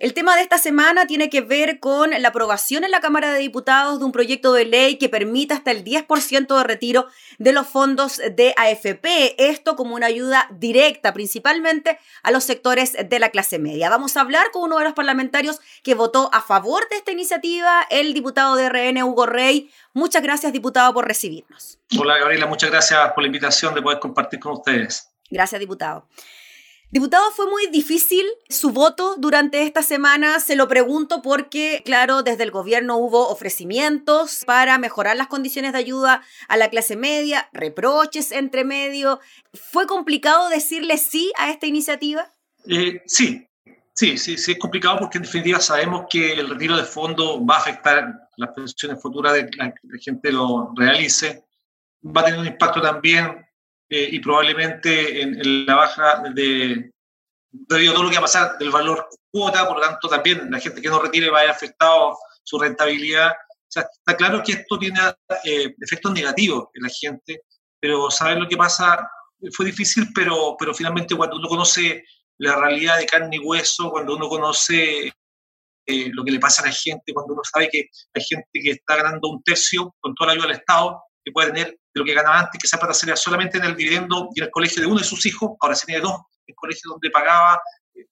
[0.00, 3.40] El tema de esta semana tiene que ver con la aprobación en la Cámara de
[3.40, 7.66] Diputados de un proyecto de ley que permita hasta el 10% de retiro de los
[7.66, 9.34] fondos de AFP.
[9.50, 13.90] Esto como una ayuda directa principalmente a los sectores de la clase media.
[13.90, 17.84] Vamos a hablar con uno de los parlamentarios que votó a favor de esta iniciativa,
[17.90, 19.68] el diputado de RN, Hugo Rey.
[19.94, 21.80] Muchas gracias, diputado, por recibirnos.
[21.98, 22.46] Hola, Gabriela.
[22.46, 25.10] Muchas gracias por la invitación de poder compartir con ustedes.
[25.28, 26.06] Gracias, diputado.
[26.90, 30.40] Diputado, fue muy difícil su voto durante esta semana.
[30.40, 35.80] Se lo pregunto porque, claro, desde el gobierno hubo ofrecimientos para mejorar las condiciones de
[35.80, 39.20] ayuda a la clase media, reproches entre medio.
[39.52, 42.32] ¿Fue complicado decirle sí a esta iniciativa?
[42.66, 43.46] Eh, sí,
[43.92, 47.56] sí, sí, sí, es complicado porque en definitiva sabemos que el retiro de fondos va
[47.56, 51.44] a afectar las pensiones futuras de la, la gente lo realice.
[52.02, 53.46] Va a tener un impacto también
[53.88, 56.90] eh, y probablemente en, la baja de,
[57.50, 60.50] debido a todo lo que va a pasar del valor cuota, por lo tanto también
[60.50, 63.30] la gente que no retire va a haber afectado su rentabilidad.
[63.30, 65.00] O sea, está claro que esto tiene
[65.44, 67.42] eh, efectos negativos en la gente,
[67.80, 69.08] pero saber lo que pasa
[69.52, 72.04] fue difícil, pero, pero finalmente cuando uno conoce
[72.38, 75.12] la realidad de carne y hueso, cuando uno conoce
[75.86, 78.70] eh, lo que le pasa a la gente, cuando uno sabe que hay gente que
[78.72, 82.14] está ganando un tercio con toda la ayuda del Estado, que tener de lo que
[82.14, 84.88] ganaba antes, que esa plata sería solamente en el dividendo y en el colegio de
[84.88, 87.60] uno de sus hijos, ahora sería de dos, el colegio donde pagaba.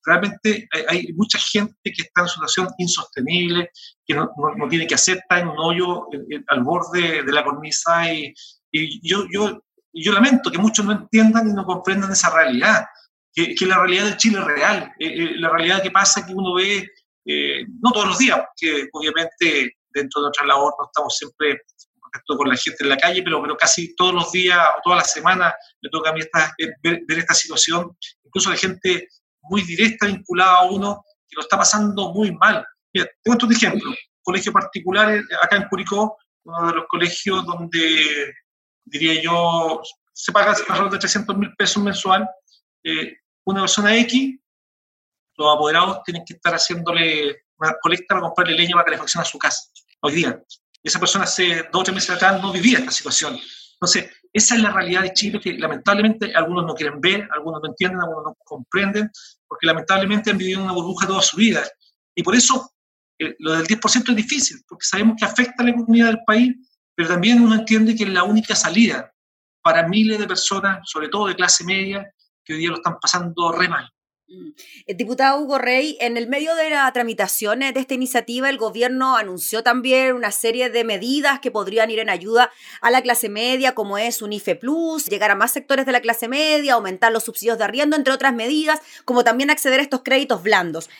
[0.04, 3.70] Realmente hay, mucha gente que está en situación insostenible,
[4.04, 6.06] que no, no, tiene que hacer, está en un hoyo
[6.48, 8.34] al borde de la cornisa y,
[8.72, 9.60] y yo, yo,
[9.92, 12.84] yo lamento que muchos no entiendan y no comprendan esa realidad,
[13.32, 16.32] que, que la realidad del Chile es real, eh, eh, la realidad que pasa que
[16.32, 16.88] uno ve,
[17.24, 21.62] eh, no todos los días, que obviamente dentro de nuestra labor no estamos siempre
[22.26, 25.12] con la gente en la calle, pero, pero casi todos los días o todas las
[25.12, 29.08] semanas me toca a mí esta, ver, esta situación, incluso de gente
[29.42, 32.64] muy directa vinculada a uno que lo está pasando muy mal.
[32.92, 33.90] Mira, te cuento un ejemplo.
[34.22, 38.34] Colegio particular eh, acá en Curicó, uno de los colegios donde,
[38.84, 39.82] diría yo,
[40.12, 42.28] se paga alrededor de 300 mil pesos mensual.
[42.82, 44.38] Eh, una persona X,
[45.36, 49.38] los apoderados tienen que estar haciéndole una colecta para comprarle leña para calefacción a su
[49.38, 50.42] casa, hoy día
[50.88, 53.38] esa persona hace dos o tres meses atrás no vivía esta situación.
[53.74, 57.68] Entonces, esa es la realidad de Chile que lamentablemente algunos no quieren ver, algunos no
[57.68, 59.10] entienden, algunos no comprenden,
[59.46, 61.62] porque lamentablemente han vivido una burbuja toda su vida.
[62.14, 62.70] Y por eso
[63.18, 66.54] eh, lo del 10% es difícil, porque sabemos que afecta a la economía del país,
[66.94, 69.12] pero también uno entiende que es la única salida
[69.62, 72.08] para miles de personas, sobre todo de clase media,
[72.44, 73.90] que hoy día lo están pasando re mal.
[74.28, 74.54] El
[74.86, 79.16] eh, diputado Hugo Rey, en el medio de la tramitación de esta iniciativa, el gobierno
[79.16, 82.50] anunció también una serie de medidas que podrían ir en ayuda
[82.80, 86.00] a la clase media, como es un IFE Plus, llegar a más sectores de la
[86.00, 90.02] clase media, aumentar los subsidios de arriendo, entre otras medidas, como también acceder a estos
[90.02, 90.90] créditos blandos.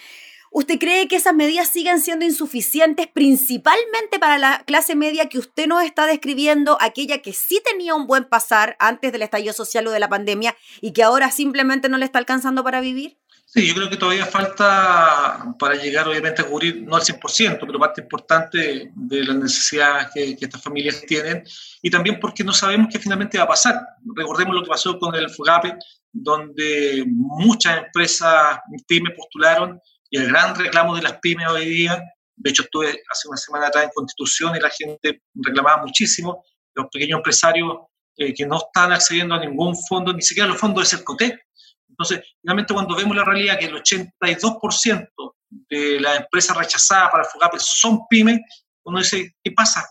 [0.59, 5.67] ¿Usted cree que esas medidas siguen siendo insuficientes principalmente para la clase media que usted
[5.67, 9.91] nos está describiendo, aquella que sí tenía un buen pasar antes del estallido social o
[9.91, 13.19] de la pandemia y que ahora simplemente no le está alcanzando para vivir?
[13.45, 17.79] Sí, yo creo que todavía falta para llegar obviamente a cubrir, no al 100%, pero
[17.79, 21.45] parte importante de las necesidades que, que, estas familias tienen
[21.83, 23.79] y también porque no sabemos qué finalmente va a pasar.
[24.15, 25.75] Recordemos lo que pasó con el FUGAPE,
[26.11, 29.79] donde muchas empresas pymes postularon
[30.11, 32.03] y el gran reclamo de las pymes hoy día,
[32.37, 36.45] de hecho estuve hace una semana atrás en Constitución y la gente reclamaba muchísimo,
[36.75, 37.79] los pequeños empresarios
[38.17, 41.41] eh, que no están accediendo a ningún fondo, ni siquiera los fondos de Cercotec.
[41.89, 45.09] Entonces, finalmente cuando vemos la realidad que el 82%
[45.49, 48.41] de las empresas rechazadas para FOGAPE son pymes,
[48.85, 49.89] uno dice, ¿qué pasa?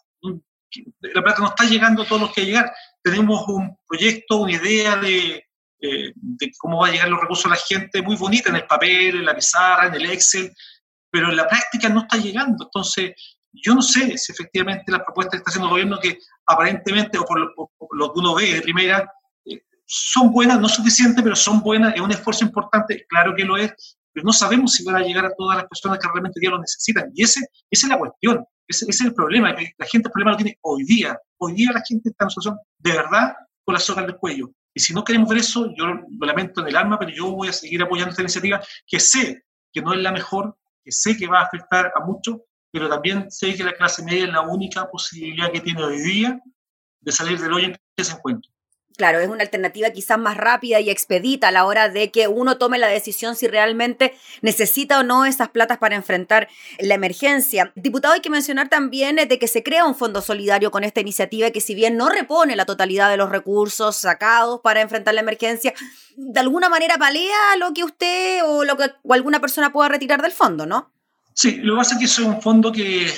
[1.00, 2.74] La plata no está llegando a todos los que llegar.
[3.02, 5.45] Tenemos un proyecto, una idea de,
[5.80, 8.66] eh, de cómo va a llegar los recursos a la gente, muy bonita en el
[8.66, 10.52] papel, en la pizarra, en el Excel,
[11.12, 12.66] pero en la práctica no está llegando.
[12.66, 13.14] Entonces,
[13.52, 17.26] yo no sé si efectivamente las propuestas que está haciendo el gobierno, que aparentemente, o
[17.26, 19.10] por lo, que uno ve de primera,
[19.46, 23.58] eh, son buenas, no suficientes, pero son buenas, es un esfuerzo importante, claro que lo
[23.58, 26.50] es, pero no sabemos si van a llegar a todas las personas que realmente ya
[26.50, 27.12] lo necesitan.
[27.14, 30.32] Y ese, esa es la cuestión, ese, ese, es el problema, la gente el problema
[30.32, 31.18] lo tiene hoy día.
[31.38, 34.52] Hoy día la gente está en una situación de verdad con la soga del cuello.
[34.78, 37.48] Y si no queremos ver eso, yo lo lamento en el alma, pero yo voy
[37.48, 41.28] a seguir apoyando esta iniciativa que sé que no es la mejor, que sé que
[41.28, 42.42] va a afectar a muchos,
[42.72, 46.40] pero también sé que la clase media es la única posibilidad que tiene hoy día
[47.00, 48.52] de salir del hoyo en que se encuentra.
[48.98, 52.58] Claro, es una alternativa quizás más rápida y expedita a la hora de que uno
[52.58, 56.48] tome la decisión si realmente necesita o no esas platas para enfrentar
[56.80, 57.74] la emergencia.
[57.76, 61.52] Diputado, hay que mencionar también de que se crea un fondo solidario con esta iniciativa
[61.52, 65.74] que si bien no repone la totalidad de los recursos sacados para enfrentar la emergencia,
[66.16, 70.32] de alguna manera palea lo que usted o lo que alguna persona pueda retirar del
[70.32, 70.94] fondo, ¿no?
[71.38, 73.12] Sí, lo que pasa es que es un fondo que,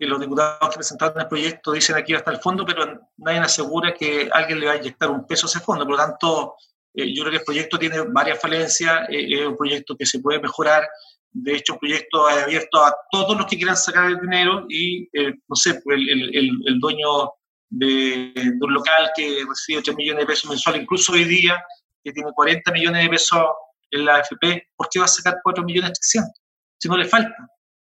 [0.00, 4.28] los diputados que presentaron el proyecto dicen aquí hasta el fondo, pero nadie asegura que
[4.32, 5.84] alguien le va a inyectar un peso a ese fondo.
[5.84, 6.56] Por lo tanto,
[6.94, 10.18] eh, yo creo que el proyecto tiene varias falencias, eh, es un proyecto que se
[10.18, 10.88] puede mejorar.
[11.30, 15.34] De hecho, un proyecto abierto a todos los que quieran sacar el dinero y, eh,
[15.46, 17.30] no sé, pues, el, el, el dueño
[17.68, 21.56] de, de, un local que recibe 8 millones de pesos mensuales, incluso hoy día,
[22.02, 23.44] que tiene 40 millones de pesos
[23.92, 26.39] en la AFP, ¿por qué va a sacar 4 millones 300?
[26.80, 27.36] Si no le falta.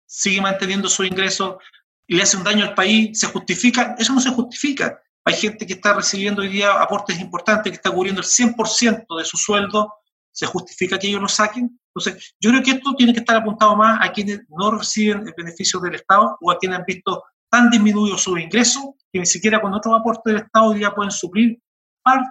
[0.06, 1.58] Sigue manteniendo su ingreso
[2.06, 3.94] y le hace un daño al país, ¿se justifica?
[3.98, 5.00] Eso no se justifica.
[5.24, 9.24] Hay gente que está recibiendo hoy día aportes importantes, que está cubriendo el 100% de
[9.24, 9.92] su sueldo,
[10.32, 11.78] ¿se justifica que ellos lo saquen?
[11.94, 15.34] Entonces, yo creo que esto tiene que estar apuntado más a quienes no reciben el
[15.36, 19.60] beneficio del Estado o a quienes han visto tan disminuido su ingreso que ni siquiera
[19.60, 21.60] con otros aportes del Estado día pueden suplir
[22.02, 22.28] parte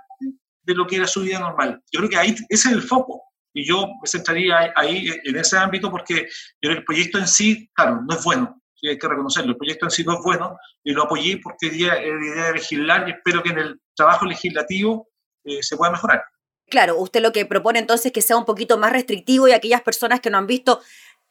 [0.64, 1.82] de lo que era su vida normal.
[1.92, 3.22] Yo creo que ahí ese es el foco.
[3.54, 6.28] Y yo me centraría ahí en ese ámbito porque
[6.62, 10.04] el proyecto en sí, claro, no es bueno, hay que reconocerlo, el proyecto en sí
[10.04, 13.50] no es bueno y lo apoyé porque es idea, idea de legislar y espero que
[13.50, 15.10] en el trabajo legislativo
[15.44, 16.24] eh, se pueda mejorar.
[16.69, 19.81] Claro, usted lo que propone entonces es que sea un poquito más restrictivo y aquellas
[19.81, 20.81] personas que no han visto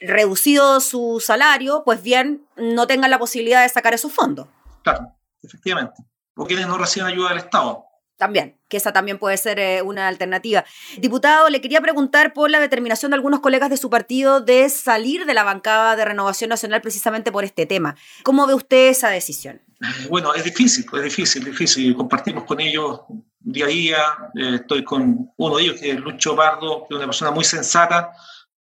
[0.01, 4.49] reducido su salario, pues bien, no tengan la posibilidad de sacar esos fondos.
[4.83, 5.13] Claro,
[5.43, 6.03] efectivamente.
[6.37, 7.88] O quienes no reciben ayuda del Estado
[8.19, 10.65] también, que esa también puede ser eh, una alternativa.
[10.99, 15.25] Diputado, le quería preguntar por la determinación de algunos colegas de su partido de salir
[15.25, 17.97] de la bancada de Renovación Nacional precisamente por este tema.
[18.25, 19.63] ¿Cómo ve usted esa decisión?
[20.11, 21.95] Bueno, es difícil, es difícil, difícil.
[21.95, 23.03] Compartimos con ellos
[23.39, 23.99] día a día.
[24.35, 27.45] Eh, estoy con uno de ellos, que es Lucho Pardo, que es una persona muy
[27.45, 28.11] sensata,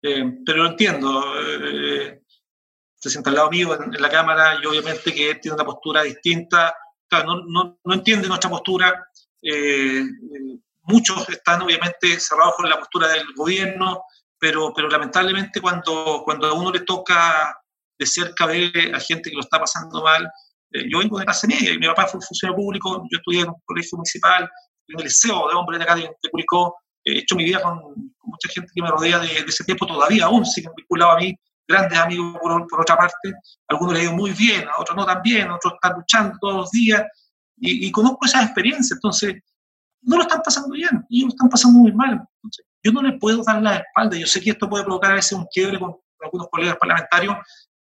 [0.02, 1.24] eh, pero lo entiendo.
[2.96, 6.75] se sienta al lado mío en, la Cámara y obviamente que tiene una postura distinta.
[7.25, 9.07] No, no, no entiende nuestra postura
[9.42, 10.04] eh,
[10.84, 14.04] muchos están obviamente cerrados con la postura del gobierno,
[14.40, 17.56] pero, pero lamentablemente cuando, cuando a uno le toca
[17.98, 20.30] de cerca ver a gente que lo está pasando mal,
[20.72, 23.62] eh, yo vengo de clase media, mi papá fue funcionario público, yo estudié en un
[23.66, 24.50] colegio municipal,
[24.88, 27.80] en el liceo de hombres de acá de, Curicó, he hecho mi vida con,
[28.24, 31.36] mucha gente que me rodea de, ese tiempo todavía, aún siguen vinculados a mí,
[31.68, 33.34] grandes amigos por, por, otra parte,
[33.70, 36.56] algunos le ha ido muy bien, a otros no tan bien, otros están luchando todos
[36.56, 37.04] los días,
[37.57, 39.36] y, conozco esa experiencia, entonces
[40.02, 42.22] no lo están pasando bien, ellos lo están pasando muy mal.
[42.36, 45.16] Entonces, yo no le puedo dar la espalda, yo sé que esto puede provocar a
[45.16, 47.36] veces un quiebre con algunos colegas parlamentarios,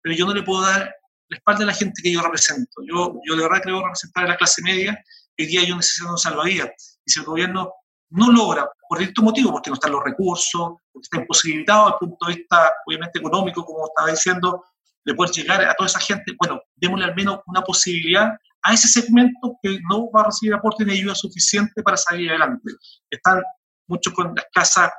[0.01, 0.93] pero yo no le puedo dar
[1.29, 2.81] la espalda a la gente que yo represento.
[2.85, 4.97] Yo, yo de verdad creo representar a la clase media,
[5.39, 6.99] hoy día yo necesito un salvavidas.
[7.05, 7.73] Y si el gobierno
[8.09, 12.09] no logra, por estos motivo, porque no están los recursos, porque está imposibilitado desde el
[12.09, 14.65] punto de vista, obviamente, económico, como estaba diciendo,
[15.05, 18.29] de poder llegar a toda esa gente, bueno, démosle al menos una posibilidad
[18.63, 22.71] a ese segmento que no va a recibir aporte ni ayuda suficiente para salir adelante.
[23.09, 23.41] Están
[23.87, 24.91] muchos con las casas,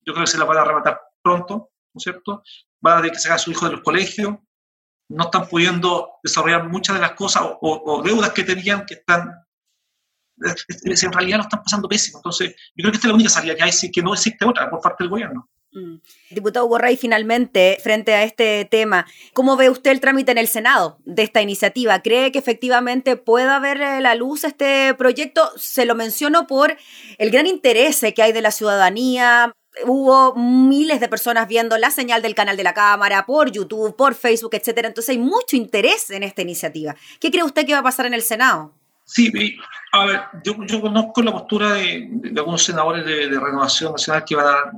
[0.00, 2.42] yo creo que se las van a arrebatar pronto, ¿no es cierto?
[2.80, 4.36] Van a tener que sacar a su hijo de los colegios,
[5.08, 9.32] no están pudiendo desarrollar muchas de las cosas o, deudas que tenían que están,
[10.38, 12.18] en realidad lo están pasando pésimo.
[12.18, 14.44] Entonces, yo creo que esta es la única salida que hay, sí que no existe
[14.44, 15.48] otra por parte del gobierno.
[15.76, 16.00] Mm.
[16.30, 20.96] Diputado Borrey, finalmente, frente a este tema, ¿cómo ve usted el trámite en el Senado
[21.04, 22.00] de esta iniciativa?
[22.00, 25.50] ¿Cree que efectivamente pueda ver eh, la luz este proyecto?
[25.58, 26.78] Se lo menciono por
[27.18, 29.52] el gran interés que hay de la ciudadanía.
[29.84, 34.14] Hubo miles de personas viendo la señal del canal de la Cámara, por YouTube, por
[34.14, 34.88] Facebook, etcétera.
[34.88, 36.96] Entonces hay mucho interés en esta iniciativa.
[37.20, 38.72] ¿Qué cree usted que va a pasar en el Senado?
[39.08, 39.30] Sí,
[39.92, 44.24] a ver, yo, yo conozco la postura de, de algunos senadores de, de, Renovación Nacional
[44.24, 44.72] que van a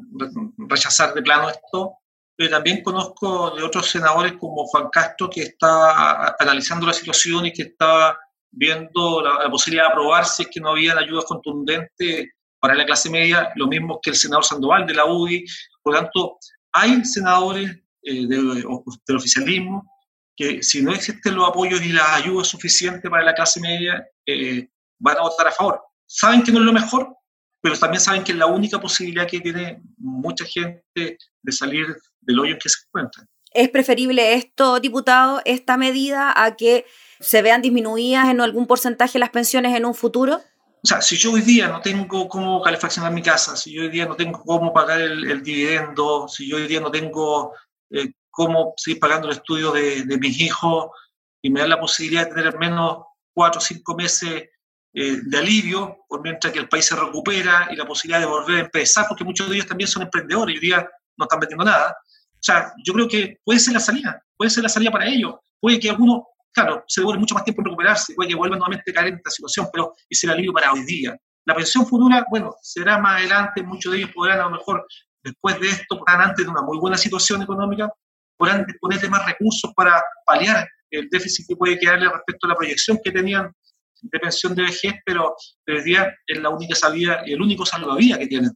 [0.68, 1.94] rechazar de plano esto,
[2.37, 7.52] pero también conozco de otros senadores como Juan Castro que está analizando la situación y
[7.52, 8.18] que está
[8.50, 12.28] viendo la, la posibilidad de aprobar si es que no había ayudas contundentes
[12.61, 15.44] para la clase media, lo mismo que el senador Sandoval de la UDI.
[15.82, 16.38] Por lo tanto,
[16.73, 17.70] hay senadores
[18.02, 19.90] eh, de, del oficialismo
[20.38, 24.68] que si no existen los apoyos y la ayuda suficiente para la clase media, eh,
[25.00, 25.83] van a votar a favor.
[26.07, 27.16] Saben que no es lo mejor,
[27.61, 31.88] pero también saben que es la única posibilidad que tiene mucha gente de salir
[32.21, 33.26] del hoyo en que se encuentran.
[33.52, 36.87] ¿Es preferible esto, diputado, esta medida, a que
[37.18, 40.37] se vean disminuidas en algún porcentaje las pensiones en un futuro?
[40.37, 43.88] O sea, si yo hoy día no tengo cómo calefaccionar mi casa, si yo hoy
[43.88, 47.54] día no tengo cómo pagar el, el dividendo, si yo hoy día no tengo
[47.90, 50.90] eh, cómo seguir pagando el estudio de, de, mis hijos
[51.42, 52.99] y me da la posibilidad de tener al menos
[53.35, 54.45] cuatro o cinco meses
[54.95, 58.57] eh, de alivio, por mientras que el país se recupera y la posibilidad de volver
[58.59, 61.64] a empezar, porque muchos de ellos también son emprendedores y hoy día no están vendiendo
[61.64, 61.90] nada.
[61.90, 65.35] O sea, yo creo que puede ser la salida, puede ser la salida para ellos.
[65.61, 68.88] Puede que algunos, claro, se demore mucho más tiempo en recuperarse, puede que vuelvan nuevamente
[68.92, 71.16] a caer en esta situación, pero es el alivio para hoy día.
[71.45, 74.87] La pensión futura, bueno, será más adelante, muchos de ellos podrán a lo mejor,
[75.25, 77.90] después de esto, podrán antes de una muy buena situación económica,
[78.38, 82.57] podrán disponer de más recursos para paliar el déficit que puede quedarle respecto a la
[82.57, 83.52] proyección que tenían
[84.00, 85.35] de pensión de vejez, pero
[85.66, 88.52] hoy día es la única salida y el único salvavidas que tienen.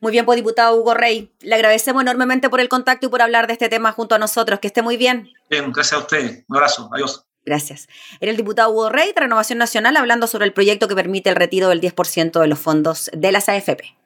[0.00, 3.46] Muy bien, pues diputado Hugo Rey, le agradecemos enormemente por el contacto y por hablar
[3.46, 4.60] de este tema junto a nosotros.
[4.60, 5.30] Que esté muy bien.
[5.48, 6.44] Bien, gracias a usted.
[6.46, 6.90] Un abrazo.
[6.92, 7.24] Adiós.
[7.46, 7.88] Gracias.
[8.20, 11.36] Era el diputado Hugo Rey de Renovación Nacional hablando sobre el proyecto que permite el
[11.36, 13.96] retiro del 10% de los fondos de las AFP.